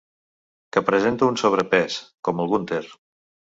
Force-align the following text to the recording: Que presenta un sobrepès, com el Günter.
Que 0.75 0.83
presenta 0.87 1.29
un 1.33 1.37
sobrepès, 1.43 2.01
com 2.29 2.43
el 2.47 2.53
Günter. 2.57 2.83